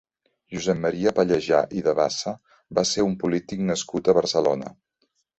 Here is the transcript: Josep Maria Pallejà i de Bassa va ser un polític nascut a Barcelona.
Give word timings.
Josep 0.53 0.77
Maria 0.83 1.11
Pallejà 1.17 1.59
i 1.79 1.83
de 1.87 1.93
Bassa 1.99 2.33
va 2.79 2.83
ser 2.93 3.05
un 3.09 3.13
polític 3.25 3.61
nascut 3.67 4.09
a 4.09 4.15
Barcelona. 4.19 4.73